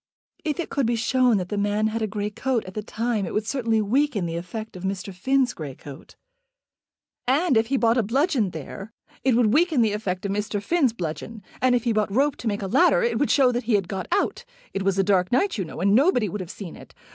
"If 0.43 0.59
it 0.59 0.71
could 0.71 0.87
be 0.87 0.95
shown 0.95 1.37
that 1.37 1.49
the 1.49 1.59
man 1.59 1.85
had 1.85 2.01
a 2.01 2.07
grey 2.07 2.31
coat 2.31 2.65
at 2.65 2.73
that 2.73 2.87
time 2.87 3.23
it 3.27 3.35
would 3.35 3.45
certainly 3.45 3.83
weaken 3.83 4.25
the 4.25 4.35
effect 4.35 4.75
of 4.75 4.81
Mr. 4.81 5.13
Finn's 5.13 5.53
grey 5.53 5.75
coat." 5.75 6.15
"And 7.27 7.55
if 7.55 7.67
he 7.67 7.77
bought 7.77 7.99
a 7.99 8.01
bludgeon 8.01 8.49
there, 8.49 8.93
it 9.23 9.35
would 9.35 9.53
weaken 9.53 9.83
the 9.83 9.93
effect 9.93 10.25
of 10.25 10.31
Mr. 10.31 10.59
Finn's 10.59 10.91
bludgeon. 10.91 11.43
And 11.61 11.75
if 11.75 11.83
he 11.83 11.93
bought 11.93 12.11
rope 12.11 12.35
to 12.37 12.47
make 12.47 12.63
a 12.63 12.67
ladder 12.67 13.03
it 13.03 13.19
would 13.19 13.29
show 13.29 13.51
that 13.51 13.65
he 13.65 13.75
had 13.75 13.87
got 13.87 14.07
out. 14.11 14.43
It 14.73 14.81
was 14.81 14.97
a 14.97 15.03
dark 15.03 15.31
night, 15.31 15.59
you 15.59 15.65
know, 15.65 15.79
and 15.81 15.93
nobody 15.93 16.27
would 16.29 16.41
have 16.41 16.49
seen 16.49 16.75
it. 16.75 16.95